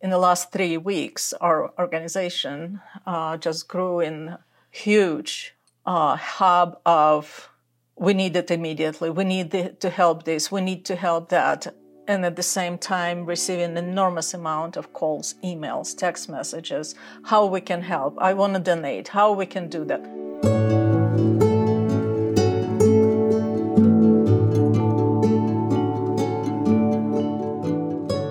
in 0.00 0.10
the 0.10 0.18
last 0.18 0.52
three 0.52 0.76
weeks, 0.76 1.32
our 1.40 1.72
organization 1.78 2.80
uh, 3.06 3.36
just 3.36 3.68
grew 3.68 4.00
in 4.00 4.36
huge 4.70 5.54
uh, 5.84 6.16
hub 6.16 6.80
of 6.86 7.50
we 7.96 8.14
need 8.14 8.34
it 8.34 8.50
immediately. 8.50 9.10
We 9.10 9.24
need 9.24 9.50
to 9.80 9.90
help 9.90 10.24
this. 10.24 10.50
We 10.50 10.62
need 10.62 10.86
to 10.86 10.96
help 10.96 11.28
that. 11.28 11.74
And 12.08 12.24
at 12.24 12.34
the 12.34 12.42
same 12.42 12.78
time, 12.78 13.26
receiving 13.26 13.76
enormous 13.76 14.32
amount 14.32 14.76
of 14.76 14.92
calls, 14.94 15.34
emails, 15.44 15.96
text 15.96 16.28
messages, 16.28 16.94
how 17.24 17.44
we 17.44 17.60
can 17.60 17.82
help. 17.82 18.16
I 18.18 18.32
want 18.32 18.54
to 18.54 18.60
donate, 18.60 19.08
how 19.08 19.32
we 19.32 19.44
can 19.44 19.68
do 19.68 19.84
that. 19.84 20.29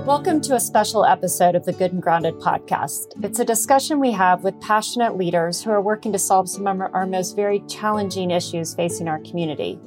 Welcome 0.09 0.41
to 0.41 0.55
a 0.55 0.59
special 0.59 1.05
episode 1.05 1.53
of 1.53 1.65
the 1.65 1.71
Good 1.71 1.93
and 1.93 2.01
Grounded 2.01 2.33
podcast. 2.39 3.23
It's 3.23 3.37
a 3.37 3.45
discussion 3.45 3.99
we 3.99 4.11
have 4.13 4.43
with 4.43 4.59
passionate 4.59 5.15
leaders 5.15 5.63
who 5.63 5.69
are 5.69 5.83
working 5.83 6.11
to 6.13 6.17
solve 6.17 6.49
some 6.49 6.65
of 6.65 6.81
our 6.81 7.05
most 7.05 7.35
very 7.35 7.59
challenging 7.67 8.31
issues 8.31 8.73
facing 8.73 9.07
our 9.07 9.19
community. 9.19 9.79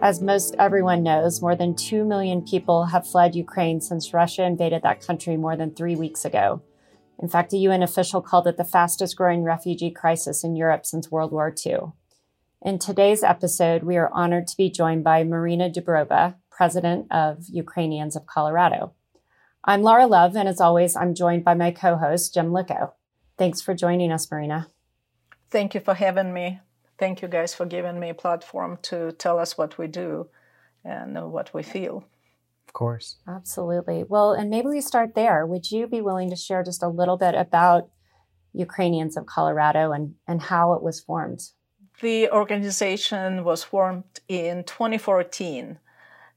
As 0.00 0.20
most 0.20 0.54
everyone 0.58 1.02
knows, 1.02 1.40
more 1.40 1.56
than 1.56 1.74
2 1.74 2.04
million 2.04 2.42
people 2.42 2.84
have 2.84 3.08
fled 3.08 3.34
Ukraine 3.34 3.80
since 3.80 4.12
Russia 4.12 4.44
invaded 4.44 4.82
that 4.82 5.00
country 5.00 5.38
more 5.38 5.56
than 5.56 5.74
three 5.74 5.96
weeks 5.96 6.26
ago. 6.26 6.60
In 7.18 7.26
fact, 7.30 7.54
a 7.54 7.56
UN 7.56 7.82
official 7.82 8.20
called 8.20 8.48
it 8.48 8.58
the 8.58 8.64
fastest 8.64 9.16
growing 9.16 9.44
refugee 9.44 9.90
crisis 9.90 10.44
in 10.44 10.56
Europe 10.56 10.84
since 10.84 11.10
World 11.10 11.32
War 11.32 11.54
II. 11.64 11.92
In 12.60 12.78
today's 12.78 13.22
episode, 13.22 13.82
we 13.82 13.96
are 13.96 14.12
honored 14.12 14.46
to 14.48 14.56
be 14.58 14.68
joined 14.68 15.04
by 15.04 15.24
Marina 15.24 15.70
Dubrova, 15.70 16.34
president 16.50 17.06
of 17.10 17.46
Ukrainians 17.48 18.14
of 18.14 18.26
Colorado. 18.26 18.92
I'm 19.68 19.82
Laura 19.82 20.06
Love, 20.06 20.34
and 20.34 20.48
as 20.48 20.62
always, 20.62 20.96
I'm 20.96 21.14
joined 21.14 21.44
by 21.44 21.52
my 21.52 21.72
co 21.72 21.98
host, 21.98 22.32
Jim 22.32 22.54
Licko. 22.54 22.94
Thanks 23.36 23.60
for 23.60 23.74
joining 23.74 24.10
us, 24.10 24.30
Marina. 24.30 24.68
Thank 25.50 25.74
you 25.74 25.80
for 25.80 25.92
having 25.92 26.32
me. 26.32 26.60
Thank 26.96 27.20
you 27.20 27.28
guys 27.28 27.54
for 27.54 27.66
giving 27.66 28.00
me 28.00 28.08
a 28.08 28.14
platform 28.14 28.78
to 28.84 29.12
tell 29.12 29.38
us 29.38 29.58
what 29.58 29.76
we 29.76 29.86
do 29.86 30.28
and 30.86 31.30
what 31.30 31.52
we 31.52 31.62
feel. 31.62 32.04
Of 32.66 32.72
course. 32.72 33.16
Absolutely. 33.28 34.04
Well, 34.08 34.32
and 34.32 34.48
maybe 34.48 34.68
we 34.68 34.80
start 34.80 35.14
there. 35.14 35.44
Would 35.44 35.70
you 35.70 35.86
be 35.86 36.00
willing 36.00 36.30
to 36.30 36.36
share 36.36 36.64
just 36.64 36.82
a 36.82 36.88
little 36.88 37.18
bit 37.18 37.34
about 37.34 37.90
Ukrainians 38.54 39.18
of 39.18 39.26
Colorado 39.26 39.92
and, 39.92 40.14
and 40.26 40.40
how 40.40 40.72
it 40.72 40.82
was 40.82 40.98
formed? 40.98 41.42
The 42.00 42.30
organization 42.30 43.44
was 43.44 43.64
formed 43.64 44.20
in 44.28 44.64
2014 44.64 45.78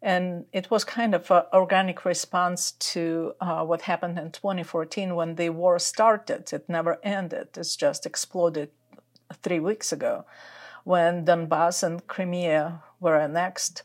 and 0.01 0.45
it 0.51 0.71
was 0.71 0.83
kind 0.83 1.13
of 1.13 1.29
an 1.29 1.43
organic 1.53 2.05
response 2.05 2.71
to 2.71 3.33
uh, 3.39 3.63
what 3.63 3.83
happened 3.83 4.17
in 4.17 4.31
2014 4.31 5.15
when 5.15 5.35
the 5.35 5.49
war 5.49 5.77
started. 5.77 6.51
It 6.51 6.67
never 6.67 6.99
ended, 7.03 7.49
it's 7.55 7.75
just 7.75 8.05
exploded 8.05 8.69
three 9.43 9.59
weeks 9.59 9.91
ago 9.91 10.25
when 10.83 11.25
Donbass 11.25 11.83
and 11.83 12.05
Crimea 12.07 12.81
were 12.99 13.15
annexed. 13.15 13.83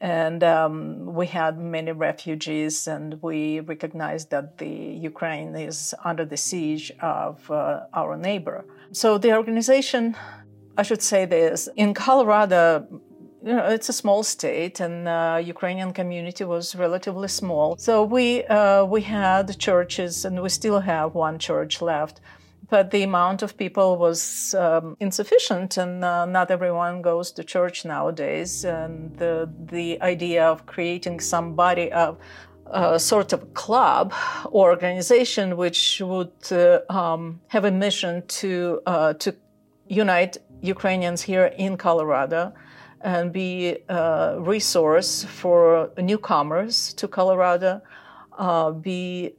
And 0.00 0.44
um, 0.44 1.06
we 1.06 1.26
had 1.26 1.58
many 1.58 1.90
refugees, 1.90 2.86
and 2.86 3.20
we 3.20 3.58
recognized 3.58 4.30
that 4.30 4.58
the 4.58 4.68
Ukraine 4.68 5.56
is 5.56 5.92
under 6.04 6.24
the 6.24 6.36
siege 6.36 6.92
of 7.00 7.50
uh, 7.50 7.80
our 7.92 8.16
neighbor. 8.16 8.64
So 8.92 9.18
the 9.18 9.36
organization, 9.36 10.16
I 10.76 10.84
should 10.84 11.02
say 11.02 11.24
this, 11.24 11.68
in 11.74 11.94
Colorado, 11.94 12.86
you 13.44 13.54
know, 13.54 13.66
it's 13.66 13.88
a 13.88 13.92
small 13.92 14.22
state, 14.22 14.80
and 14.80 15.06
uh, 15.06 15.40
Ukrainian 15.42 15.92
community 15.92 16.44
was 16.44 16.74
relatively 16.74 17.28
small. 17.28 17.76
So 17.78 18.02
we 18.02 18.44
uh, 18.44 18.84
we 18.84 19.02
had 19.02 19.58
churches, 19.58 20.24
and 20.24 20.42
we 20.42 20.48
still 20.48 20.80
have 20.80 21.14
one 21.14 21.38
church 21.38 21.80
left, 21.80 22.20
but 22.68 22.90
the 22.90 23.02
amount 23.04 23.42
of 23.42 23.56
people 23.56 23.96
was 23.96 24.54
um, 24.54 24.96
insufficient, 24.98 25.76
and 25.76 26.04
uh, 26.04 26.26
not 26.26 26.50
everyone 26.50 27.00
goes 27.00 27.30
to 27.32 27.44
church 27.44 27.84
nowadays. 27.84 28.64
And 28.64 29.16
the 29.18 29.48
the 29.66 30.00
idea 30.02 30.44
of 30.46 30.66
creating 30.66 31.20
some 31.20 31.54
body 31.54 31.92
of 31.92 32.18
a 32.70 32.98
sort 32.98 33.32
of 33.32 33.54
club 33.54 34.12
or 34.50 34.70
organization 34.70 35.56
which 35.56 36.02
would 36.04 36.52
uh, 36.52 36.80
um, 36.90 37.40
have 37.48 37.64
a 37.64 37.70
mission 37.70 38.22
to 38.26 38.80
uh, 38.86 39.12
to 39.14 39.34
unite 39.86 40.36
Ukrainians 40.60 41.22
here 41.22 41.46
in 41.56 41.76
Colorado 41.76 42.52
and 43.00 43.32
be 43.32 43.78
a 43.88 44.36
resource 44.38 45.24
for 45.24 45.90
newcomers 45.98 46.92
to 46.94 47.08
Colorado, 47.08 47.80
uh, 48.38 48.70
be, 48.70 49.34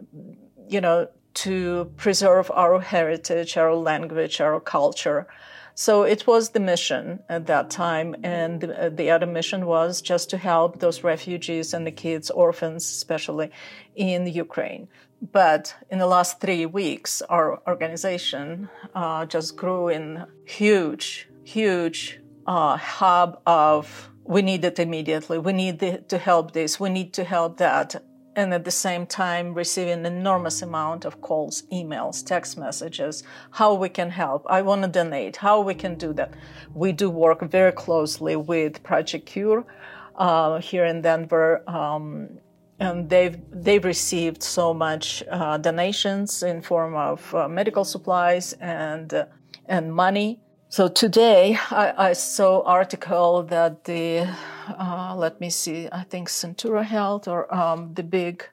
you 0.67 0.81
know, 0.81 1.07
to 1.33 1.91
preserve 1.95 2.51
our 2.51 2.79
heritage, 2.79 3.57
our 3.57 3.73
language, 3.73 4.41
our 4.41 4.59
culture. 4.59 5.27
So 5.75 6.03
it 6.03 6.27
was 6.27 6.49
the 6.49 6.59
mission 6.59 7.19
at 7.29 7.47
that 7.47 7.69
time, 7.69 8.15
and 8.23 8.59
the, 8.59 8.91
the, 8.93 9.11
other 9.11 9.25
mission 9.25 9.65
was 9.65 10.01
just 10.01 10.29
to 10.31 10.37
help 10.37 10.79
those 10.79 11.05
refugees 11.05 11.73
and 11.73 11.87
the 11.87 11.91
kids, 11.91 12.29
orphans 12.29 12.83
especially, 12.83 13.51
in 13.95 14.27
Ukraine. 14.27 14.89
But 15.31 15.73
in 15.89 15.99
the 15.99 16.07
last 16.07 16.41
three 16.41 16.65
weeks, 16.65 17.21
our 17.21 17.61
organization 17.65 18.67
uh, 18.93 19.25
just 19.25 19.55
grew 19.55 19.87
in 19.87 20.25
huge, 20.45 21.29
huge 21.45 22.18
uh, 22.49 22.75
hub 22.77 23.39
of 23.45 24.09
we 24.23 24.41
need 24.41 24.65
it 24.65 24.79
immediately, 24.79 25.37
we 25.37 25.53
need 25.53 25.79
the, 25.79 25.99
to 26.07 26.17
help 26.17 26.51
this, 26.51 26.79
we 26.79 26.89
need 26.89 27.13
to 27.13 27.23
help 27.23 27.57
that. 27.57 28.03
And 28.35 28.53
at 28.53 28.63
the 28.63 28.71
same 28.71 29.05
time, 29.05 29.53
receiving 29.53 30.05
enormous 30.05 30.61
amount 30.61 31.03
of 31.03 31.19
calls, 31.21 31.63
emails, 31.71 32.25
text 32.25 32.57
messages, 32.57 33.23
how 33.51 33.73
we 33.73 33.89
can 33.89 34.09
help. 34.09 34.45
I 34.49 34.61
want 34.61 34.81
to 34.83 34.87
donate, 34.87 35.35
how 35.35 35.61
we 35.61 35.73
can 35.73 35.95
do 35.95 36.13
that. 36.13 36.33
We 36.73 36.91
do 36.91 37.09
work 37.09 37.41
very 37.51 37.71
closely 37.71 38.35
with 38.35 38.81
Project 38.81 39.25
Cure 39.25 39.65
uh, 40.15 40.59
here 40.59 40.85
in 40.85 41.01
Denver. 41.01 41.63
Um, 41.69 42.39
and 42.79 43.09
they've 43.09 43.37
they've 43.51 43.83
received 43.83 44.41
so 44.41 44.73
much 44.73 45.21
uh, 45.29 45.57
donations 45.57 46.43
in 46.43 46.61
form 46.61 46.95
of 46.95 47.35
uh, 47.35 47.49
medical 47.49 47.83
supplies 47.83 48.53
and 48.61 49.13
uh, 49.13 49.25
and 49.65 49.93
money 49.93 50.39
so 50.69 50.87
today 50.87 51.57
I, 51.71 52.09
I 52.09 52.13
saw 52.13 52.61
article 52.61 53.41
that 53.43 53.85
the 53.85 54.29
uh, 54.67 55.15
let 55.17 55.41
me 55.41 55.49
see 55.49 55.89
I 55.91 56.03
think 56.03 56.29
Centura 56.29 56.83
Health 56.83 57.27
or 57.27 57.53
um, 57.53 57.95
the 57.95 58.03
big 58.03 58.47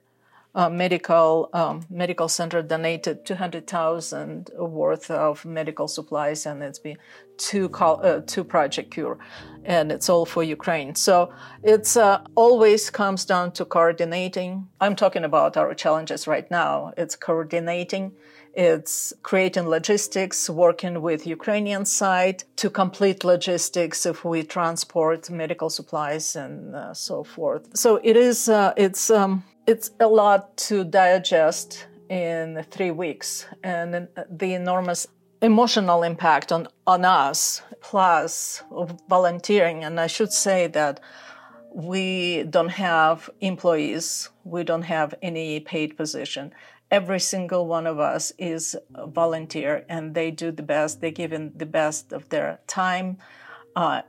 uh, 0.54 0.70
medical 0.70 1.50
um, 1.52 1.84
medical 1.90 2.28
center 2.28 2.62
donated 2.62 3.26
two 3.26 3.34
hundred 3.34 3.66
thousand 3.66 4.50
worth 4.56 5.10
of 5.10 5.44
medical 5.44 5.88
supplies 5.88 6.46
and 6.46 6.62
it's 6.62 6.78
been 6.78 6.96
to 7.36 7.68
call 7.68 8.00
uh, 8.02 8.20
to 8.20 8.42
Project 8.42 8.90
Cure, 8.92 9.18
and 9.66 9.92
it's 9.92 10.08
all 10.08 10.24
for 10.24 10.42
Ukraine. 10.42 10.94
So 10.94 11.30
it's 11.62 11.98
uh, 11.98 12.22
always 12.34 12.88
comes 12.88 13.26
down 13.26 13.52
to 13.52 13.66
coordinating. 13.66 14.68
I'm 14.80 14.96
talking 14.96 15.24
about 15.24 15.58
our 15.58 15.74
challenges 15.74 16.26
right 16.26 16.50
now. 16.50 16.94
It's 16.96 17.14
coordinating 17.14 18.12
it's 18.56 19.12
creating 19.22 19.68
logistics, 19.68 20.48
working 20.48 21.02
with 21.02 21.26
Ukrainian 21.26 21.84
side 21.84 22.42
to 22.56 22.70
complete 22.70 23.22
logistics 23.22 24.06
if 24.06 24.24
we 24.24 24.42
transport 24.42 25.28
medical 25.28 25.68
supplies 25.68 26.36
and 26.36 26.74
uh, 26.74 26.94
so 26.94 27.22
forth. 27.22 27.76
So 27.76 28.00
it 28.02 28.16
is, 28.16 28.48
uh, 28.48 28.72
it's, 28.78 29.10
um, 29.10 29.44
it's 29.66 29.90
a 30.00 30.06
lot 30.06 30.56
to 30.68 30.84
digest 30.84 31.86
in 32.08 32.64
three 32.70 32.92
weeks 32.92 33.44
and 33.62 34.08
the 34.30 34.54
enormous 34.54 35.06
emotional 35.42 36.02
impact 36.02 36.50
on, 36.50 36.66
on 36.86 37.04
us 37.04 37.60
plus 37.82 38.62
volunteering. 39.06 39.84
And 39.84 40.00
I 40.00 40.06
should 40.06 40.32
say 40.32 40.66
that 40.68 41.00
we 41.74 42.44
don't 42.44 42.70
have 42.70 43.28
employees. 43.42 44.30
We 44.44 44.64
don't 44.64 44.82
have 44.96 45.14
any 45.20 45.60
paid 45.60 45.94
position 45.98 46.54
every 46.90 47.20
single 47.20 47.66
one 47.66 47.86
of 47.86 47.98
us 47.98 48.32
is 48.38 48.76
a 48.94 49.06
volunteer 49.06 49.84
and 49.88 50.14
they 50.14 50.30
do 50.30 50.50
the 50.50 50.62
best. 50.62 51.00
They 51.00 51.10
give 51.10 51.32
in 51.32 51.52
the 51.56 51.66
best 51.66 52.12
of 52.12 52.28
their 52.28 52.60
time 52.66 53.18
uh, 53.74 54.02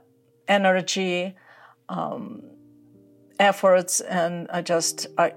energy 0.46 1.34
um, 1.88 2.42
efforts 3.38 4.00
and 4.00 4.48
i 4.50 4.60
just 4.60 5.06
I, 5.16 5.32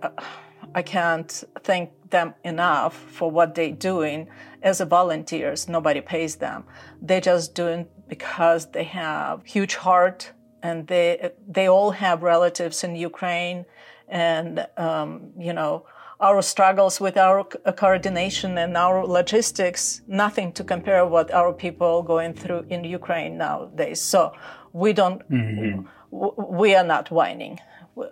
I 0.74 0.82
can't 0.82 1.44
thank 1.64 1.92
them 2.10 2.34
enough 2.44 2.96
for 2.96 3.30
what 3.30 3.56
they're 3.56 3.72
doing 3.72 4.28
as 4.62 4.80
a 4.80 4.86
volunteers. 4.86 5.68
Nobody 5.68 6.02
pays 6.02 6.36
them. 6.36 6.66
They're 7.02 7.22
just 7.22 7.56
doing 7.56 7.88
because 8.08 8.72
they 8.72 8.84
have 8.84 9.44
huge 9.46 9.76
heart 9.76 10.32
and 10.62 10.88
they 10.88 11.32
they 11.48 11.68
all 11.68 11.92
have 11.92 12.22
relatives 12.22 12.84
in 12.84 12.96
ukraine 12.96 13.66
and 14.12 14.68
um, 14.78 15.32
you 15.38 15.54
know 15.54 15.86
our 16.22 16.42
struggles 16.44 17.02
with 17.02 17.18
our 17.18 17.48
uh, 17.66 17.72
coordination 17.72 18.58
and 18.58 18.78
our 18.78 19.06
logistics, 19.06 20.02
nothing 20.08 20.52
to 20.54 20.64
compare 20.64 21.06
what 21.06 21.32
our 21.34 21.52
people 21.52 21.98
are 21.98 22.04
going 22.04 22.34
through 22.34 22.66
in 22.70 22.84
Ukraine 22.84 23.38
nowadays. 23.38 24.00
So 24.00 24.34
we 24.72 24.94
don't, 24.94 25.28
mm-hmm. 25.30 25.82
we 26.12 26.76
are 26.76 26.84
not 26.84 27.10
whining. 27.10 27.60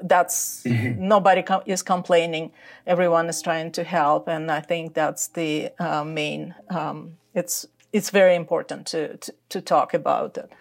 that's 0.04 0.64
mm-hmm. 0.64 1.08
nobody 1.08 1.42
com- 1.42 1.64
is 1.66 1.82
complaining. 1.84 2.52
Everyone 2.86 3.30
is 3.30 3.42
trying 3.42 3.72
to 3.74 3.84
help, 3.84 4.28
and 4.28 4.52
I 4.52 4.60
think 4.60 4.94
that's 4.94 5.28
the 5.30 5.70
uh, 5.80 6.04
main. 6.04 6.56
Um, 6.70 7.18
it's 7.34 7.66
it's 7.94 8.10
very 8.12 8.36
important 8.36 8.86
to, 8.88 9.18
to, 9.18 9.34
to 9.50 9.62
talk 9.62 9.94
about 9.94 10.38
it. 10.38 10.52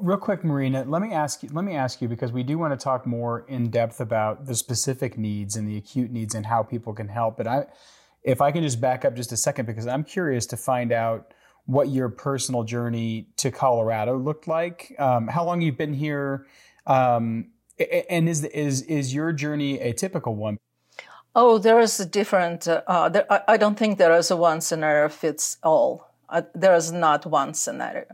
Real 0.00 0.18
quick, 0.18 0.44
Marina, 0.44 0.84
let 0.86 1.02
me 1.02 1.12
ask 1.12 1.42
you. 1.42 1.50
Let 1.52 1.64
me 1.64 1.74
ask 1.74 2.00
you 2.00 2.08
because 2.08 2.32
we 2.32 2.42
do 2.42 2.58
want 2.58 2.78
to 2.78 2.82
talk 2.82 3.06
more 3.06 3.44
in 3.48 3.70
depth 3.70 4.00
about 4.00 4.46
the 4.46 4.54
specific 4.54 5.18
needs 5.18 5.56
and 5.56 5.68
the 5.68 5.76
acute 5.76 6.10
needs 6.10 6.34
and 6.34 6.46
how 6.46 6.62
people 6.62 6.92
can 6.92 7.08
help. 7.08 7.36
But 7.36 7.46
I, 7.46 7.66
if 8.22 8.40
I 8.40 8.52
can 8.52 8.62
just 8.62 8.80
back 8.80 9.04
up 9.04 9.14
just 9.14 9.32
a 9.32 9.36
second, 9.36 9.66
because 9.66 9.86
I'm 9.86 10.04
curious 10.04 10.46
to 10.46 10.56
find 10.56 10.92
out 10.92 11.32
what 11.66 11.88
your 11.88 12.08
personal 12.08 12.64
journey 12.64 13.28
to 13.36 13.50
Colorado 13.50 14.18
looked 14.18 14.48
like. 14.48 14.94
Um, 14.98 15.28
how 15.28 15.44
long 15.44 15.60
you've 15.60 15.78
been 15.78 15.94
here, 15.94 16.46
um, 16.86 17.46
and 18.08 18.28
is 18.28 18.44
is 18.44 18.82
is 18.82 19.14
your 19.14 19.32
journey 19.32 19.78
a 19.78 19.92
typical 19.92 20.34
one? 20.34 20.58
Oh, 21.34 21.58
there 21.58 21.78
is 21.78 22.00
a 22.00 22.06
different. 22.06 22.66
Uh, 22.66 23.08
there, 23.08 23.26
I, 23.48 23.56
don't 23.56 23.78
think 23.78 23.98
there 23.98 24.16
is 24.16 24.30
a 24.32 24.36
one 24.36 24.60
scenario 24.60 25.08
fits 25.08 25.58
all. 25.62 26.09
Uh, 26.30 26.42
there 26.54 26.74
is 26.74 26.92
not 26.92 27.26
one 27.26 27.54
scenario. 27.54 28.06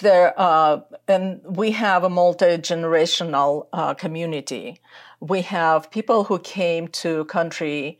There, 0.00 0.34
uh, 0.36 0.80
and 1.06 1.40
we 1.44 1.70
have 1.72 2.04
a 2.04 2.10
multi 2.10 2.58
generational 2.58 3.66
uh, 3.72 3.94
community. 3.94 4.80
We 5.20 5.42
have 5.42 5.90
people 5.90 6.24
who 6.24 6.38
came 6.38 6.88
to 6.88 7.24
country 7.24 7.98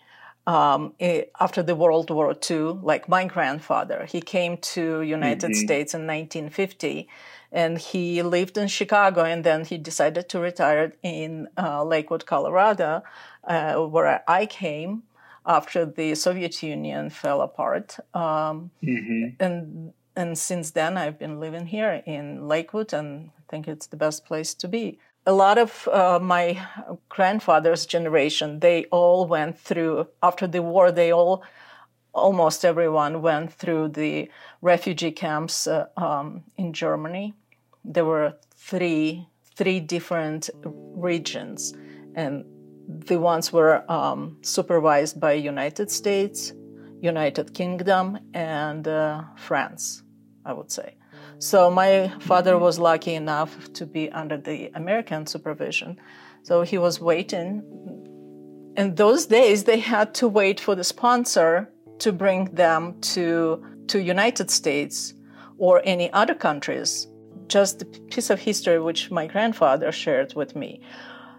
um, 0.49 0.95
after 1.39 1.63
the 1.63 1.75
World 1.75 2.11
War 2.11 2.35
II, 2.51 2.79
like 2.83 3.09
my 3.09 3.27
grandfather. 3.27 4.07
He 4.09 4.23
came 4.23 4.57
to 4.75 5.03
United 5.03 5.51
mm-hmm. 5.51 5.67
States 5.67 5.93
in 5.93 6.07
1950, 6.07 7.07
and 7.53 7.77
he 7.79 8.23
lived 8.23 8.57
in 8.57 8.69
Chicago, 8.69 9.25
and 9.25 9.45
then 9.45 9.67
he 9.67 9.77
decided 9.77 10.29
to 10.31 10.41
retire 10.41 10.95
in 11.03 11.49
uh, 11.59 11.85
Lakewood, 11.85 12.25
Colorado, 12.25 13.03
uh, 13.45 13.75
where 13.75 14.23
I 14.27 14.47
came 14.47 15.03
after 15.49 15.85
the 15.85 16.15
Soviet 16.15 16.63
Union 16.63 17.11
fell 17.11 17.41
apart. 17.41 17.97
Um, 18.15 18.71
mm-hmm. 18.83 19.31
And 19.41 19.93
and 20.15 20.37
since 20.37 20.73
then, 20.73 20.97
I've 20.97 21.19
been 21.19 21.41
living 21.41 21.67
here 21.67 22.03
in 22.07 22.47
Lakewood, 22.47 22.93
and 22.93 23.31
I 23.39 23.43
think 23.49 23.69
it's 23.69 23.87
the 23.87 23.97
best 23.97 24.25
place 24.25 24.53
to 24.55 24.69
be 24.69 24.99
a 25.29 25.33
lot 25.33 25.59
of 25.59 25.87
uh, 25.89 26.19
my 26.19 26.59
grandfather's 27.11 27.85
generation, 27.85 28.61
they 28.61 28.87
all 28.87 29.27
went 29.27 29.59
through, 29.59 30.09
after 30.23 30.47
the 30.47 30.63
war, 30.63 30.91
they 30.91 31.13
all, 31.13 31.43
almost 32.15 32.65
everyone 32.65 33.21
went 33.21 33.53
through 33.53 33.89
the 33.89 34.31
refugee 34.63 35.11
camps 35.11 35.67
uh, 35.67 35.87
um, 35.99 36.45
in 36.57 36.73
Germany. 36.73 37.35
There 37.85 38.07
were 38.07 38.37
three, 38.55 39.29
three 39.55 39.81
different 39.81 40.49
regions, 40.65 41.75
and 42.15 42.47
the 42.89 43.21
ones 43.21 43.53
were 43.53 43.85
um, 43.91 44.39
supervised 44.41 45.21
by 45.21 45.33
United 45.33 45.91
States, 45.91 46.53
United 47.01 47.53
Kingdom, 47.53 48.19
and 48.33 48.89
uh, 48.89 49.25
France, 49.37 50.03
I 50.45 50.55
would 50.55 50.73
say. 50.73 50.97
So 51.39 51.71
my 51.71 52.09
father 52.21 52.59
was 52.59 52.79
lucky 52.79 53.15
enough 53.15 53.73
to 53.75 53.87
be 53.87 54.11
under 54.11 54.39
the 54.39 54.71
American 54.75 55.27
supervision. 55.27 56.01
So 56.43 56.63
he 56.63 56.79
was 56.79 57.01
waiting. 57.01 57.63
In 58.77 58.95
those 58.95 59.27
days, 59.27 59.65
they 59.65 59.79
had 59.79 60.15
to 60.15 60.27
wait 60.27 60.59
for 60.59 60.75
the 60.75 60.85
sponsor 60.85 61.71
to 61.99 62.13
bring 62.13 62.47
them 62.55 63.01
to 63.01 63.65
to 63.89 64.03
United 64.03 64.51
States 64.51 65.15
or 65.57 65.81
any 65.85 66.13
other 66.13 66.35
countries. 66.35 67.07
Just 67.47 67.83
a 67.83 67.85
piece 67.85 68.31
of 68.31 68.39
history 68.39 68.79
which 68.79 69.11
my 69.11 69.27
grandfather 69.27 69.91
shared 69.91 70.35
with 70.35 70.55
me 70.55 70.83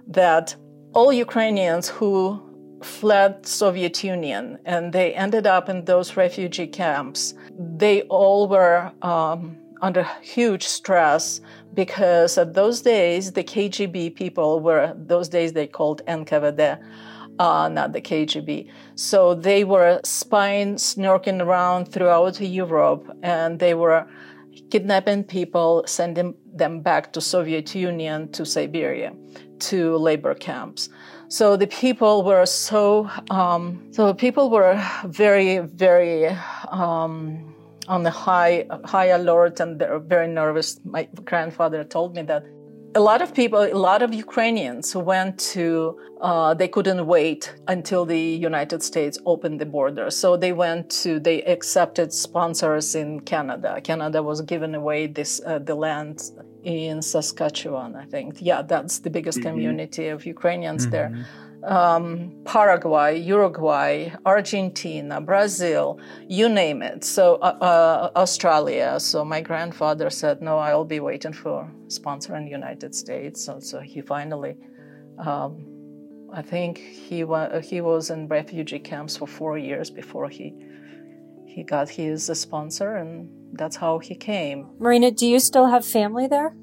that 0.08 0.56
all 0.94 1.14
Ukrainians 1.14 1.88
who 1.88 2.42
fled 2.82 3.46
Soviet 3.46 4.04
Union 4.04 4.58
and 4.66 4.94
they 4.94 5.14
ended 5.14 5.46
up 5.46 5.70
in 5.70 5.86
those 5.86 6.18
refugee 6.18 6.68
camps, 6.68 7.34
they 7.58 8.02
all 8.04 8.48
were 8.48 8.92
um, 9.02 9.58
under 9.82 10.04
huge 10.22 10.66
stress 10.66 11.42
because 11.74 12.38
at 12.38 12.54
those 12.54 12.82
days 12.82 13.32
the 13.32 13.44
KGB 13.44 14.16
people 14.16 14.60
were 14.60 14.94
those 14.96 15.30
days 15.30 15.54
they 15.54 15.68
called 15.68 16.02
NKVD, 16.08 16.82
uh, 17.38 17.70
not 17.70 17.94
the 17.94 18.02
KGB. 18.02 18.70
So 18.96 19.36
they 19.36 19.64
were 19.64 20.02
spying, 20.04 20.76
snorking 20.76 21.42
around 21.42 21.92
throughout 21.92 22.42
Europe, 22.42 23.06
and 23.22 23.60
they 23.60 23.74
were 23.74 24.08
kidnapping 24.70 25.24
people, 25.24 25.84
sending 25.86 26.36
them 26.54 26.82
back 26.82 27.14
to 27.14 27.22
Soviet 27.22 27.74
Union, 27.76 28.32
to 28.32 28.46
Siberia, 28.46 29.14
to 29.60 29.98
labor 29.98 30.34
camps. 30.34 30.90
So 31.28 31.56
the 31.56 31.68
people 31.68 32.24
were 32.24 32.46
so, 32.46 33.10
um, 33.30 33.88
so 33.92 34.14
people 34.14 34.50
were 34.50 34.82
very, 35.06 35.60
very. 35.60 36.28
Um, 36.72 37.56
on 37.90 38.04
the 38.04 38.12
high 38.12 38.66
high 38.86 39.08
alert 39.08 39.60
and 39.60 39.80
they're 39.80 40.00
very 40.00 40.28
nervous. 40.28 40.80
My 40.86 41.10
grandfather 41.26 41.84
told 41.84 42.16
me 42.16 42.22
that 42.22 42.46
a 43.00 43.02
lot 43.12 43.22
of 43.22 43.34
people, 43.34 43.62
a 43.62 43.82
lot 43.90 44.02
of 44.02 44.14
Ukrainians 44.14 44.88
went 44.94 45.40
to, 45.54 45.98
uh, 46.20 46.54
they 46.54 46.68
couldn't 46.68 47.08
wait 47.08 47.42
until 47.76 48.04
the 48.06 48.26
United 48.50 48.84
States 48.84 49.18
opened 49.26 49.58
the 49.64 49.70
border. 49.78 50.10
So 50.10 50.36
they 50.36 50.52
went 50.52 50.84
to, 51.04 51.10
they 51.18 51.42
accepted 51.56 52.12
sponsors 52.12 52.96
in 52.96 53.22
Canada. 53.22 53.80
Canada 53.90 54.22
was 54.22 54.42
giving 54.42 54.76
away 54.76 55.08
this, 55.08 55.40
uh, 55.46 55.60
the 55.60 55.76
land 55.76 56.16
in 56.64 57.02
Saskatchewan, 57.02 57.96
I 57.96 58.06
think. 58.14 58.30
Yeah, 58.50 58.62
that's 58.74 59.00
the 59.00 59.12
biggest 59.18 59.38
mm-hmm. 59.38 59.50
community 59.50 60.06
of 60.10 60.26
Ukrainians 60.26 60.84
mm-hmm. 60.84 60.92
there 60.92 61.26
um, 61.64 62.32
Paraguay, 62.46 63.20
Uruguay, 63.20 64.10
Argentina, 64.26 65.20
Brazil, 65.22 66.00
you 66.28 66.50
name 66.50 66.82
it. 66.82 67.04
So 67.04 67.36
uh, 67.36 67.58
uh, 67.62 68.12
Australia. 68.16 69.00
So 69.00 69.26
my 69.26 69.42
grandfather 69.42 70.10
said, 70.10 70.42
"No, 70.42 70.58
I'll 70.58 70.86
be 70.86 71.00
waiting 71.00 71.34
for 71.34 71.72
sponsor 71.88 72.36
in 72.36 72.46
the 72.46 72.52
United 72.52 72.96
States." 72.96 73.44
So, 73.44 73.60
so 73.60 73.80
he 73.80 74.02
finally, 74.02 74.56
um, 75.18 75.66
I 76.34 76.42
think 76.42 76.78
he 76.78 77.24
wa- 77.24 77.60
he 77.60 77.82
was 77.82 78.10
in 78.10 78.28
refugee 78.28 78.80
camps 78.80 79.18
for 79.18 79.28
four 79.28 79.58
years 79.58 79.90
before 79.90 80.30
he 80.30 80.54
he 81.46 81.64
got 81.64 81.90
his 81.90 82.26
sponsor, 82.26 82.96
and 82.96 83.30
that's 83.54 83.76
how 83.76 84.00
he 84.00 84.16
came. 84.16 84.68
Marina, 84.80 85.12
do 85.12 85.26
you 85.28 85.40
still 85.40 85.68
have 85.68 85.86
family 85.86 86.28
there? 86.28 86.56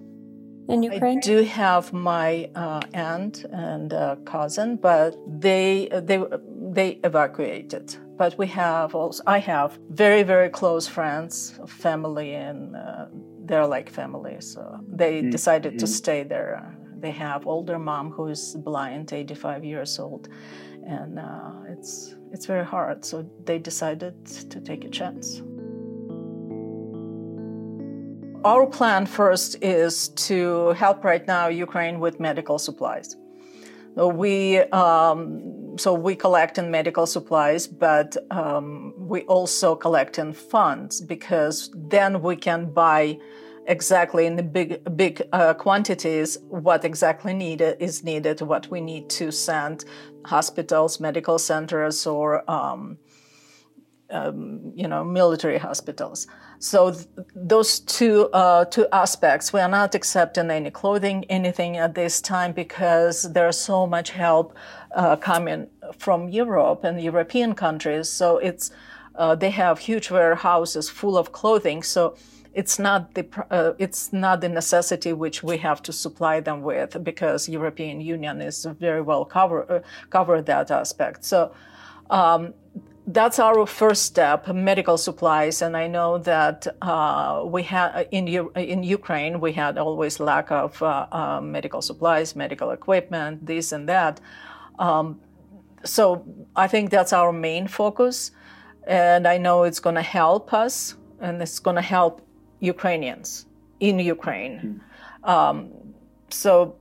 In 0.69 0.83
Ukraine? 0.83 1.19
I 1.19 1.21
do 1.21 1.43
have 1.43 1.93
my 1.93 2.51
uh, 2.55 2.81
aunt 2.93 3.45
and 3.53 3.93
uh, 3.93 4.17
cousin, 4.25 4.77
but 4.77 5.17
they 5.27 5.89
they 5.93 6.23
they 6.77 6.89
evacuated. 7.05 7.97
But 8.17 8.37
we 8.39 8.47
have 8.49 8.95
also 8.95 9.23
I 9.27 9.39
have 9.39 9.79
very 9.91 10.23
very 10.23 10.49
close 10.49 10.87
friends, 10.87 11.59
family, 11.67 12.35
and 12.35 12.77
uh, 12.77 13.07
they're 13.45 13.67
like 13.67 13.91
family. 13.91 14.37
So 14.41 14.81
they 14.89 15.21
mm-hmm. 15.21 15.31
decided 15.31 15.79
to 15.79 15.87
stay 15.87 16.23
there. 16.23 16.77
They 16.99 17.13
have 17.13 17.47
older 17.47 17.79
mom 17.79 18.11
who 18.11 18.29
is 18.29 18.57
blind, 18.57 19.13
85 19.13 19.65
years 19.65 19.99
old, 19.99 20.29
and 20.87 21.19
uh, 21.19 21.53
it's 21.69 22.17
it's 22.33 22.47
very 22.47 22.65
hard. 22.65 23.05
So 23.05 23.29
they 23.45 23.59
decided 23.59 24.15
to 24.51 24.61
take 24.61 24.85
a 24.85 24.89
chance 24.89 25.43
our 28.47 28.65
plan 28.65 29.07
first 29.07 29.57
is 29.61 30.09
to 30.11 30.69
help 30.75 31.03
right 31.05 31.27
now 31.27 31.49
Ukraine 31.49 31.99
with 31.99 32.21
medical 32.21 32.59
supplies. 32.61 33.17
We 33.97 34.59
um, 34.83 35.77
so 35.79 35.93
we 35.95 36.15
collect 36.15 36.59
in 36.59 36.71
medical 36.71 37.07
supplies, 37.07 37.67
but 37.67 38.17
um, 38.31 38.95
we 38.97 39.23
also 39.23 39.75
collect 39.75 40.19
in 40.19 40.33
funds 40.33 41.01
because 41.01 41.71
then 41.75 42.23
we 42.23 42.37
can 42.37 42.61
buy 42.73 43.19
exactly 43.67 44.27
in 44.27 44.37
the 44.37 44.43
big 44.59 44.71
big 44.97 45.23
uh, 45.33 45.55
quantities 45.55 46.39
what 46.49 46.85
exactly 46.85 47.35
needed 47.35 47.77
is 47.81 48.05
needed, 48.05 48.41
what 48.43 48.71
we 48.71 48.81
need 48.81 49.09
to 49.21 49.33
send 49.33 49.85
hospitals, 50.25 51.01
medical 51.01 51.39
centers, 51.39 52.07
or 52.07 52.49
um, 52.49 52.99
um, 54.11 54.73
you 54.75 54.89
know 54.89 55.05
military 55.05 55.59
hospitals. 55.59 56.27
So 56.59 56.93
th- 56.93 57.07
those 57.35 57.81
two 57.81 58.29
uh, 58.33 58.65
two 58.67 58.87
aspects, 58.93 59.53
we 59.53 59.61
are 59.61 59.69
not 59.69 59.95
accepting 59.95 60.51
any 60.51 60.71
clothing, 60.71 61.25
anything 61.29 61.77
at 61.77 61.95
this 61.95 62.21
time 62.21 62.53
because 62.53 63.33
there's 63.33 63.59
so 63.59 63.87
much 63.87 64.11
help 64.11 64.57
uh, 64.95 65.17
coming 65.17 65.69
from 65.99 66.29
Europe 66.29 66.85
and 66.85 67.01
European 67.01 67.55
countries. 67.55 68.09
So 68.09 68.39
it's 68.39 68.71
uh, 69.17 69.35
they 69.35 69.51
have 69.51 69.79
huge 69.79 70.11
warehouses 70.11 70.89
full 70.89 71.17
of 71.17 71.33
clothing. 71.33 71.83
So 71.83 72.17
it's 72.55 72.79
not 72.79 73.15
the 73.15 73.27
uh, 73.51 73.73
it's 73.79 74.13
not 74.13 74.41
the 74.41 74.49
necessity 74.49 75.13
which 75.13 75.43
we 75.43 75.59
have 75.59 75.83
to 75.83 75.93
supply 75.93 76.41
them 76.41 76.63
with 76.63 77.03
because 77.05 77.49
European 77.49 78.01
Union 78.01 78.41
is 78.41 78.65
very 78.81 79.03
well 79.03 79.25
cover 79.25 79.71
uh, 79.71 79.81
cover 80.11 80.41
that 80.43 80.71
aspect. 80.71 81.25
So. 81.25 81.53
Um, 82.09 82.55
that's 83.07 83.39
our 83.39 83.67
first 83.67 84.03
step, 84.03 84.49
medical 84.49 84.99
supplies. 84.99 85.63
And 85.63 85.77
I 85.77 85.87
know 85.87 86.19
that 86.19 86.67
uh, 86.83 87.43
we 87.47 87.63
had 87.63 88.09
in 88.11 88.27
in 88.57 88.83
Ukraine 88.83 89.41
we 89.41 89.53
had 89.53 89.79
always 89.79 90.19
lack 90.19 90.51
of 90.51 90.83
uh, 90.83 91.07
uh, 91.13 91.41
medical 91.41 91.83
supplies, 91.83 92.35
medical 92.35 92.71
equipment, 92.73 93.47
this 93.47 93.73
and 93.73 93.89
that. 93.89 94.21
Um, 94.79 95.21
so 95.85 96.25
I 96.57 96.67
think 96.67 96.91
that's 96.91 97.13
our 97.13 97.33
main 97.33 97.69
focus, 97.69 98.33
and 98.87 99.29
I 99.29 99.39
know 99.39 99.63
it's 99.63 99.79
going 99.79 99.95
to 99.95 100.03
help 100.03 100.53
us, 100.53 100.97
and 101.21 101.41
it's 101.41 101.61
going 101.61 101.77
to 101.77 101.83
help 101.83 102.23
Ukrainians 102.59 103.47
in 103.79 104.01
Ukraine. 104.01 104.83
Mm-hmm. 105.25 105.31
Um, 105.31 105.71
so 106.29 106.75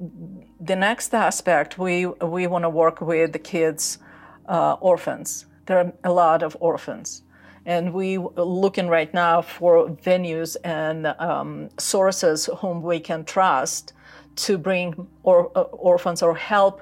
the 0.59 0.75
next 0.75 1.13
aspect, 1.13 1.77
we 1.77 2.07
we 2.07 2.47
want 2.47 2.63
to 2.63 2.69
work 2.69 2.99
with 2.99 3.31
the 3.31 3.43
kids, 3.53 3.99
uh, 4.47 4.73
orphans 4.81 5.45
there 5.65 5.79
are 5.79 5.93
a 6.03 6.11
lot 6.11 6.43
of 6.43 6.55
orphans. 6.59 7.23
And 7.65 7.93
we 7.93 8.17
are 8.17 8.43
looking 8.43 8.87
right 8.87 9.11
now 9.13 9.41
for 9.41 9.89
venues 9.89 10.55
and 10.63 11.07
um, 11.19 11.69
sources 11.79 12.47
whom 12.59 12.83
we 12.83 12.99
can 12.99 13.25
trust 13.25 13.93
to 14.35 14.57
bring 14.57 15.07
or, 15.23 15.51
uh, 15.55 15.61
orphans 15.61 16.21
or 16.21 16.35
help 16.35 16.81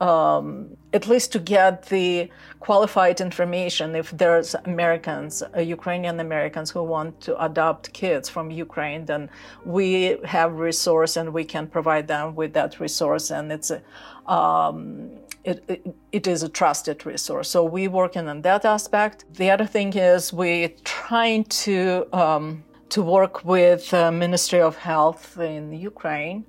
um, 0.00 0.76
at 0.92 1.06
least 1.06 1.32
to 1.32 1.38
get 1.38 1.86
the 1.86 2.28
qualified 2.60 3.20
information 3.20 3.94
if 3.94 4.10
there's 4.10 4.54
Americans, 4.64 5.42
uh, 5.56 5.60
Ukrainian 5.60 6.18
Americans 6.20 6.70
who 6.70 6.82
want 6.82 7.20
to 7.22 7.42
adopt 7.42 7.92
kids 7.92 8.28
from 8.28 8.50
Ukraine, 8.50 9.04
then 9.04 9.30
we 9.64 10.18
have 10.24 10.54
resource 10.54 11.16
and 11.16 11.32
we 11.32 11.44
can 11.44 11.66
provide 11.66 12.08
them 12.08 12.34
with 12.34 12.52
that 12.54 12.80
resource. 12.80 13.30
And 13.30 13.52
it's 13.52 13.70
um, 14.26 15.10
it, 15.44 15.96
it, 16.12 16.26
is 16.26 16.42
a 16.42 16.48
trusted 16.48 17.04
resource. 17.04 17.50
So 17.50 17.64
we're 17.64 17.90
working 17.90 18.28
on 18.28 18.42
that 18.42 18.64
aspect. 18.64 19.24
The 19.34 19.50
other 19.50 19.66
thing 19.66 19.92
is 19.94 20.32
we're 20.32 20.70
trying 20.84 21.44
to 21.44 22.06
um, 22.12 22.64
to 22.90 23.02
work 23.02 23.44
with 23.44 23.92
uh, 23.92 24.10
Ministry 24.12 24.60
of 24.60 24.76
Health 24.76 25.38
in 25.38 25.72
Ukraine. 25.72 26.44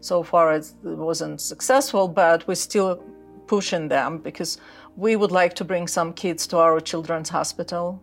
So 0.00 0.22
far, 0.22 0.54
it 0.54 0.72
wasn't 0.82 1.40
successful, 1.40 2.06
but 2.06 2.46
we're 2.46 2.54
still 2.54 3.02
pushing 3.46 3.88
them 3.88 4.18
because 4.18 4.58
we 4.96 5.16
would 5.16 5.32
like 5.32 5.54
to 5.54 5.64
bring 5.64 5.86
some 5.88 6.12
kids 6.12 6.46
to 6.48 6.58
our 6.58 6.80
children's 6.80 7.30
hospital. 7.30 8.02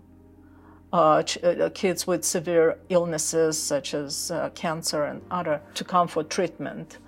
Uh, 0.91 1.23
ch- 1.23 1.43
uh, 1.43 1.69
kids 1.73 2.05
with 2.05 2.23
severe 2.23 2.77
illnesses 2.89 3.57
such 3.57 3.93
as 3.93 4.29
uh, 4.31 4.49
cancer 4.53 5.05
and 5.05 5.21
other 5.31 5.59
to 5.73 5.83
come 5.83 6.07
for 6.07 6.23
treatment. 6.23 6.99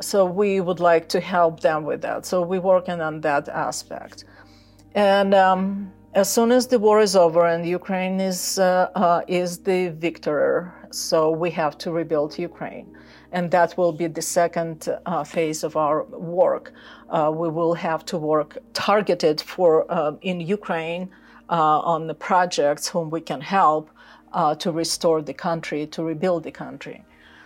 So 0.00 0.24
we 0.24 0.60
would 0.60 0.80
like 0.80 1.08
to 1.10 1.20
help 1.20 1.60
them 1.60 1.84
with 1.84 2.02
that. 2.02 2.26
So 2.26 2.42
we're 2.42 2.60
working 2.60 3.00
on 3.00 3.20
that 3.22 3.48
aspect. 3.48 4.24
And 4.94 5.34
um, 5.34 5.92
as 6.14 6.32
soon 6.32 6.52
as 6.52 6.68
the 6.68 6.78
war 6.78 7.00
is 7.00 7.16
over 7.16 7.46
and 7.46 7.66
Ukraine 7.66 8.20
is 8.20 8.58
uh, 8.58 8.90
uh, 8.94 9.22
is 9.26 9.58
the 9.58 9.88
victor, 9.88 10.72
so 10.90 11.30
we 11.30 11.50
have 11.50 11.76
to 11.78 11.90
rebuild 11.90 12.38
Ukraine, 12.38 12.86
and 13.32 13.50
that 13.50 13.76
will 13.76 13.92
be 13.92 14.06
the 14.06 14.22
second 14.22 14.88
uh, 15.06 15.24
phase 15.24 15.64
of 15.64 15.76
our 15.76 16.04
work. 16.04 16.72
Uh, 17.10 17.32
we 17.34 17.48
will 17.48 17.74
have 17.74 18.04
to 18.06 18.16
work 18.16 18.58
targeted 18.72 19.40
for 19.40 19.90
uh, 19.90 20.12
in 20.22 20.40
Ukraine 20.40 21.10
uh, 21.50 21.80
on 21.80 22.06
the 22.06 22.14
projects 22.14 22.86
whom 22.86 23.10
we 23.10 23.20
can 23.20 23.40
help 23.40 23.90
to 24.58 24.72
restore 24.72 25.22
the 25.22 25.34
country, 25.34 25.86
to 25.86 26.02
rebuild 26.02 26.42
the 26.42 26.50
country. 26.50 27.04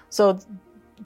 So 0.08 0.38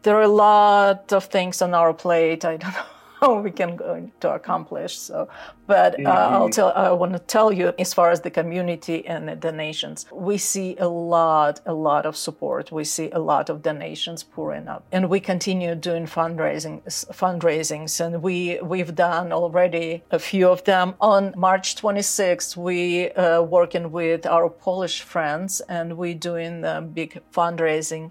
there 0.03 0.17
are 0.17 0.23
a 0.23 0.29
lot 0.29 1.13
of 1.13 1.25
things 1.27 1.63
on 1.63 1.75
our 1.75 1.93
plate. 1.93 2.45
I 2.45 2.57
don't 2.57 2.73
know 2.75 2.85
how 3.23 3.41
we 3.41 3.51
can 3.51 3.77
go 3.77 4.11
to 4.21 4.31
accomplish. 4.35 4.99
So, 4.99 5.29
but 5.67 5.95
uh, 5.95 5.97
mm-hmm. 5.99 6.35
I'll 6.35 6.51
tell. 6.51 6.73
I 6.73 6.91
want 6.91 7.13
to 7.13 7.21
tell 7.21 7.53
you, 7.53 7.73
as 7.79 7.95
far 7.95 8.11
as 8.11 8.21
the 8.21 8.31
community 8.31 9.07
and 9.07 9.29
the 9.29 9.37
donations, 9.37 10.07
we 10.13 10.39
see 10.39 10.77
a 10.79 10.89
lot, 10.89 11.61
a 11.67 11.73
lot 11.73 12.05
of 12.05 12.17
support. 12.17 12.73
We 12.73 12.85
see 12.85 13.11
a 13.13 13.21
lot 13.21 13.49
of 13.49 13.63
donations 13.63 14.23
pouring 14.25 14.67
up, 14.67 14.85
and 14.91 15.09
we 15.09 15.21
continue 15.21 15.75
doing 15.75 16.07
fundraising, 16.07 16.83
fundraisings, 17.13 18.01
and 18.05 18.23
we 18.23 18.59
we've 18.63 18.95
done 18.95 19.33
already 19.33 20.03
a 20.11 20.19
few 20.19 20.49
of 20.49 20.65
them. 20.65 20.95
On 21.01 21.33
March 21.37 21.77
26th, 21.77 22.57
we 22.57 23.11
uh, 23.13 23.43
working 23.43 23.93
with 23.93 24.27
our 24.27 24.49
Polish 24.49 25.03
friends, 25.03 25.61
and 25.69 25.97
we 25.97 26.15
doing 26.15 26.65
a 26.65 26.81
big 26.83 27.21
fundraising 27.33 28.11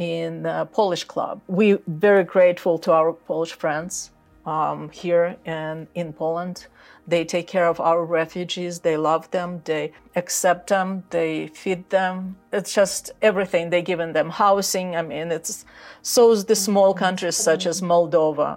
in 0.00 0.44
the 0.44 0.66
Polish 0.72 1.04
club. 1.04 1.42
We're 1.46 1.78
very 1.86 2.24
grateful 2.24 2.78
to 2.78 2.92
our 2.92 3.12
Polish 3.12 3.52
friends 3.52 4.10
um, 4.46 4.88
here 4.88 5.36
and 5.44 5.88
in 5.94 6.14
Poland. 6.14 6.66
They 7.06 7.22
take 7.26 7.46
care 7.46 7.66
of 7.66 7.80
our 7.80 8.02
refugees. 8.06 8.80
They 8.80 8.96
love 8.96 9.30
them. 9.30 9.60
They 9.66 9.92
accept 10.16 10.68
them. 10.68 11.04
They 11.10 11.48
feed 11.48 11.90
them. 11.90 12.36
It's 12.50 12.72
just 12.72 13.10
everything. 13.20 13.68
They 13.68 13.82
given 13.82 14.14
them 14.14 14.30
housing. 14.30 14.96
I 14.96 15.02
mean, 15.02 15.30
it's 15.30 15.66
so 16.00 16.34
the 16.34 16.56
small 16.56 16.94
countries 16.94 17.36
such 17.36 17.66
as 17.66 17.82
Moldova, 17.82 18.56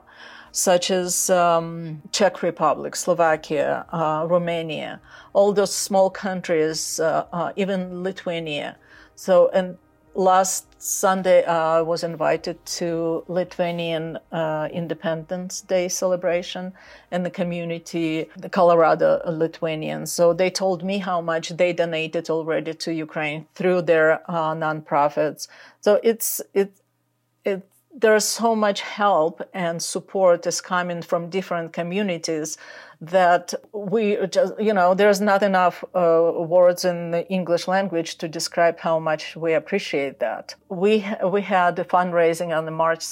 such 0.54 0.92
as 0.92 1.30
um, 1.30 2.02
Czech 2.14 2.42
Republic, 2.42 2.96
Slovakia, 2.96 3.86
uh, 3.92 4.26
Romania, 4.30 5.02
all 5.34 5.52
those 5.52 5.76
small 5.76 6.10
countries, 6.10 7.02
uh, 7.02 7.26
uh, 7.34 7.52
even 7.58 8.02
Lithuania. 8.02 8.78
So, 9.16 9.50
and 9.50 9.78
last 10.16 10.66
Sunday, 10.82 11.44
uh, 11.46 11.54
I 11.54 11.82
was 11.82 12.04
invited 12.04 12.64
to 12.66 13.24
Lithuanian 13.28 14.20
uh, 14.32 14.68
Independence 14.72 15.62
Day 15.62 15.88
celebration 15.88 16.74
in 17.12 17.24
the 17.24 17.30
community, 17.30 18.30
the 18.38 18.50
Colorado 18.50 19.22
Lithuanians. 19.26 20.12
So 20.12 20.34
they 20.34 20.50
told 20.50 20.84
me 20.84 20.98
how 20.98 21.22
much 21.22 21.50
they 21.50 21.74
donated 21.74 22.30
already 22.30 22.74
to 22.74 22.94
Ukraine 22.94 23.48
through 23.56 23.84
their 23.84 24.30
uh, 24.30 24.54
nonprofits. 24.54 25.48
So 25.82 26.00
it's 26.04 26.42
it 26.54 26.72
it 27.46 27.66
there's 27.96 28.26
so 28.26 28.56
much 28.56 28.82
help 28.82 29.42
and 29.54 29.82
support 29.82 30.48
is 30.48 30.62
coming 30.62 31.02
from 31.02 31.30
different 31.30 31.74
communities 31.74 32.58
that 33.00 33.54
we 33.72 34.18
just 34.28 34.54
you 34.60 34.74
know 34.74 34.94
there's 34.96 35.22
not 35.22 35.44
enough 35.44 35.84
uh, 35.94 36.32
words 36.36 36.86
in 36.86 37.12
the 37.12 37.28
english 37.30 37.68
language 37.68 38.18
to 38.18 38.28
describe 38.28 38.80
how 38.80 38.98
much 38.98 39.36
we 39.36 39.54
appreciate 39.54 40.20
that. 40.20 40.56
We 40.70 41.06
we 41.26 41.42
had 41.42 41.78
a 41.80 41.84
fundraising 41.84 42.58
on 42.58 42.66
the 42.66 42.72
march 42.72 43.06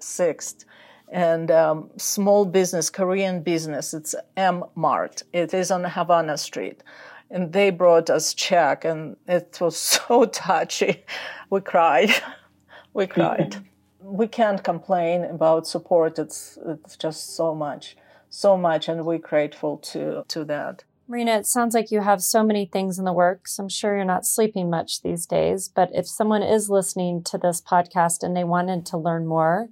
6th 0.00 0.64
and 1.10 1.50
um, 1.50 1.90
small 1.96 2.44
business 2.44 2.90
korean 2.90 3.42
business 3.42 3.92
it's 3.92 4.14
m 4.36 4.64
mart. 4.76 5.22
It 5.32 5.52
is 5.52 5.70
on 5.70 5.84
havana 5.84 6.38
street. 6.38 6.82
And 7.30 7.50
they 7.54 7.70
brought 7.70 8.10
us 8.10 8.34
check 8.34 8.84
and 8.84 9.16
it 9.26 9.58
was 9.58 9.76
so 9.94 10.26
touchy. 10.26 11.04
We 11.50 11.60
cried. 11.60 12.10
We 12.94 13.06
cried 13.06 13.56
we 14.12 14.28
can't 14.28 14.62
complain 14.62 15.24
about 15.24 15.66
support. 15.66 16.18
It's 16.18 16.58
it's 16.66 16.96
just 16.96 17.34
so 17.34 17.54
much, 17.54 17.96
so 18.28 18.56
much, 18.56 18.88
and 18.88 19.06
we're 19.06 19.18
grateful 19.18 19.78
to 19.78 20.24
to 20.28 20.44
that. 20.44 20.84
Marina, 21.08 21.32
it 21.32 21.46
sounds 21.46 21.74
like 21.74 21.90
you 21.90 22.00
have 22.00 22.22
so 22.22 22.44
many 22.44 22.64
things 22.64 22.96
in 22.98 23.04
the 23.04 23.12
works. 23.12 23.58
I'm 23.58 23.68
sure 23.68 23.96
you're 23.96 24.04
not 24.04 24.24
sleeping 24.24 24.70
much 24.70 25.02
these 25.02 25.26
days, 25.26 25.68
but 25.68 25.90
if 25.92 26.06
someone 26.06 26.42
is 26.42 26.70
listening 26.70 27.24
to 27.24 27.36
this 27.38 27.60
podcast 27.60 28.22
and 28.22 28.36
they 28.36 28.44
wanted 28.44 28.86
to 28.86 28.96
learn 28.96 29.26
more, 29.26 29.68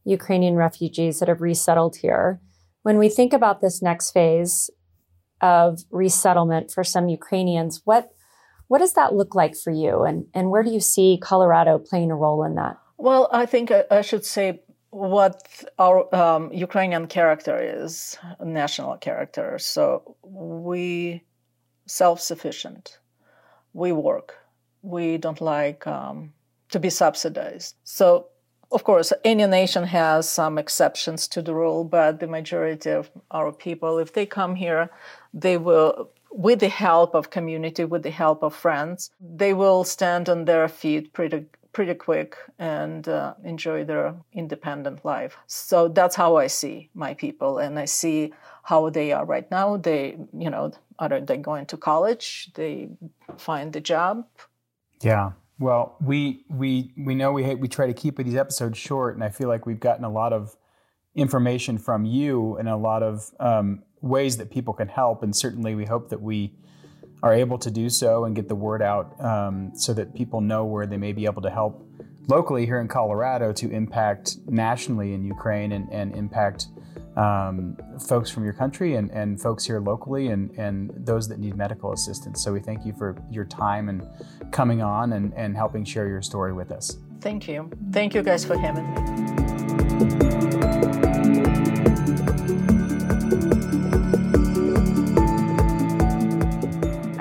Ukrainian 0.04 0.54
refugees 0.54 1.19
that 1.19 1.28
have 1.28 1.40
resettled 1.40 1.97
here. 1.97 2.40
When 2.83 2.99
we 2.99 3.09
think 3.09 3.33
about 3.33 3.61
this 3.61 3.83
next 3.83 4.12
phase 4.12 4.71
of 5.40 5.80
resettlement 5.90 6.71
for 6.71 6.85
some 6.85 7.09
Ukrainians, 7.09 7.80
what 7.85 8.11
what 8.71 8.78
does 8.78 8.92
that 8.92 9.16
look 9.16 9.35
like 9.35 9.57
for 9.57 9.73
you? 9.73 10.04
And, 10.04 10.26
and 10.33 10.49
where 10.49 10.62
do 10.62 10.71
you 10.71 10.78
see 10.78 11.19
Colorado 11.21 11.80
playing 11.80 12.12
a 12.12 12.14
role 12.14 12.45
in 12.45 12.54
that? 12.54 12.76
Well, 13.00 13.30
I 13.33 13.47
think 13.47 13.73
I, 13.90 14.02
should 14.02 14.26
say 14.26 14.61
what 14.90 15.42
our 15.78 16.14
um, 16.14 16.52
Ukrainian 16.52 17.07
character 17.07 17.59
is, 17.59 18.19
national 18.45 18.99
character. 18.99 19.59
So 19.59 20.16
we 20.23 21.25
self-sufficient. 21.87 22.99
We 23.73 23.92
work. 23.92 24.37
We 24.83 25.16
don't 25.16 25.40
like 25.40 25.87
um, 25.87 26.35
to 26.73 26.78
be 26.78 26.90
subsidized. 26.90 27.76
So, 27.85 28.26
of 28.71 28.85
course, 28.85 29.14
any 29.25 29.47
nation 29.47 29.85
has 29.85 30.28
some 30.28 30.59
exceptions 30.59 31.26
to 31.28 31.40
the 31.40 31.54
rule, 31.54 31.85
but 31.85 32.21
the 32.21 32.26
majority 32.26 32.90
of 32.90 33.11
our 33.30 33.50
people, 33.50 33.99
if 33.99 34.12
they 34.12 34.26
come 34.26 34.57
here, 34.57 34.90
they 35.33 35.57
will 35.57 36.11
with 36.30 36.61
the 36.61 36.69
help 36.69 37.14
of 37.14 37.30
community, 37.30 37.85
with 37.85 38.02
the 38.02 38.11
help 38.11 38.42
of 38.42 38.54
friends, 38.54 39.11
they 39.19 39.54
will 39.54 39.85
stand 39.85 40.28
on 40.28 40.45
their 40.45 40.69
feet 40.69 41.12
pretty 41.14 41.47
pretty 41.73 41.95
quick 41.95 42.37
and 42.59 43.09
uh, 43.09 43.35
enjoy 43.45 43.85
their 43.85 44.15
independent 44.33 45.05
life. 45.05 45.37
So 45.47 45.89
that's 45.89 46.17
how 46.17 46.37
I 46.37 46.49
see 46.49 46.91
my 46.95 47.15
people, 47.15 47.59
and 47.59 47.79
I 47.79 47.85
see 47.85 48.33
how 48.62 48.91
they 48.91 49.12
are 49.12 49.25
right 49.25 49.50
now. 49.50 49.77
They, 49.77 50.17
you 50.33 50.50
know, 50.50 50.73
are 50.99 51.21
they 51.21 51.37
going 51.37 51.67
to 51.67 51.77
college? 51.77 52.50
They 52.55 52.91
find 53.39 53.75
a 53.77 53.81
job. 53.81 54.27
Yeah. 55.03 55.33
Well, 55.59 55.97
we 56.00 56.45
we 56.49 56.93
we 56.97 57.15
know 57.15 57.33
we 57.33 57.55
we 57.55 57.69
try 57.69 57.87
to 57.87 57.93
keep 57.93 58.17
these 58.17 58.35
episodes 58.35 58.79
short, 58.79 59.15
and 59.15 59.23
I 59.23 59.29
feel 59.29 59.49
like 59.49 59.67
we've 59.67 59.81
gotten 59.81 60.05
a 60.05 60.11
lot 60.11 60.33
of 60.33 60.57
information 61.15 61.77
from 61.77 62.05
you 62.05 62.57
and 62.57 62.69
a 62.69 62.77
lot 62.77 63.03
of 63.03 63.31
um, 63.41 63.83
ways 64.00 64.39
that 64.39 64.50
people 64.50 64.73
can 64.73 64.89
help, 64.89 65.23
and 65.23 65.37
certainly 65.37 65.75
we 65.75 65.85
hope 65.85 66.09
that 66.09 66.23
we 66.23 66.55
are 67.23 67.35
able 67.35 67.59
to 67.59 67.71
do 67.71 67.89
so 67.91 68.25
and 68.25 68.35
get 68.35 68.49
the 68.49 68.55
word 68.55 68.83
out 68.83 69.23
um, 69.23 69.73
so 69.75 69.93
that 69.95 70.15
people 70.15 70.41
know 70.41 70.65
where 70.65 70.87
they 70.87 70.97
may 70.97 71.12
be 71.12 71.25
able 71.27 71.43
to 71.43 71.50
help 71.50 71.87
locally 72.29 72.65
here 72.65 72.81
in 72.81 72.89
Colorado 72.89 73.53
to 73.53 73.71
impact 73.71 74.37
nationally 74.47 75.15
in 75.15 75.25
Ukraine 75.25 75.73
and, 75.73 75.89
and 75.91 76.15
impact 76.15 76.69
um, 77.17 77.77
folks 78.09 78.31
from 78.31 78.45
your 78.45 78.53
country 78.53 78.95
and, 78.95 79.11
and 79.11 79.41
folks 79.41 79.65
here 79.65 79.81
locally 79.81 80.29
and, 80.29 80.50
and 80.53 80.93
those 80.97 81.29
that 81.29 81.39
need 81.39 81.57
medical 81.57 81.93
assistance. 81.93 82.43
So 82.43 82.53
we 82.53 82.61
thank 82.61 82.87
you 82.87 82.93
for 82.93 83.17
your 83.31 83.45
time 83.45 83.89
and 83.89 84.07
coming 84.53 84.81
on 84.81 85.12
and, 85.12 85.35
and 85.35 85.57
helping 85.57 85.85
share 85.85 86.09
your 86.09 86.23
story 86.23 86.53
with 86.53 86.71
us. 86.71 86.97
Thank 87.21 87.49
you. 87.49 87.71
Thank 87.93 88.15
you 88.15 88.23
guys 88.23 88.45
for 88.45 88.57
having 88.57 88.95
me. 88.95 89.50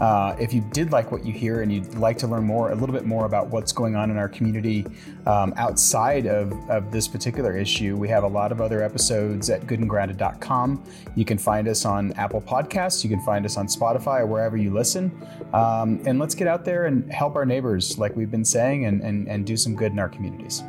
Uh, 0.00 0.36
if 0.38 0.52
you 0.52 0.60
did 0.72 0.92
like 0.92 1.10
what 1.10 1.24
you 1.24 1.32
hear 1.32 1.62
and 1.62 1.72
you'd 1.72 1.94
like 1.94 2.18
to 2.18 2.26
learn 2.26 2.44
more, 2.44 2.70
a 2.70 2.74
little 2.74 2.94
bit 2.94 3.06
more 3.06 3.24
about 3.24 3.48
what's 3.48 3.72
going 3.72 3.96
on 3.96 4.10
in 4.10 4.18
our 4.18 4.28
community 4.28 4.86
um, 5.26 5.54
outside 5.56 6.26
of, 6.26 6.52
of 6.68 6.92
this 6.92 7.08
particular 7.08 7.56
issue, 7.56 7.96
we 7.96 8.08
have 8.08 8.24
a 8.24 8.28
lot 8.28 8.52
of 8.52 8.60
other 8.60 8.82
episodes 8.82 9.48
at 9.48 9.62
goodandgrounded.com. 9.62 10.84
You 11.16 11.24
can 11.24 11.38
find 11.38 11.66
us 11.66 11.86
on 11.86 12.12
Apple 12.12 12.42
Podcasts, 12.42 13.02
you 13.02 13.10
can 13.10 13.20
find 13.22 13.46
us 13.46 13.56
on 13.56 13.66
Spotify 13.66 14.20
or 14.20 14.26
wherever 14.26 14.56
you 14.56 14.70
listen. 14.70 15.10
Um, 15.54 16.02
and 16.04 16.18
let's 16.18 16.34
get 16.34 16.46
out 16.46 16.64
there 16.64 16.86
and 16.86 17.10
help 17.10 17.36
our 17.36 17.46
neighbors, 17.46 17.98
like 17.98 18.14
we've 18.14 18.30
been 18.30 18.44
saying, 18.44 18.84
and, 18.84 19.00
and, 19.00 19.26
and 19.28 19.46
do 19.46 19.56
some 19.56 19.74
good 19.74 19.92
in 19.92 19.98
our 19.98 20.10
communities. 20.10 20.62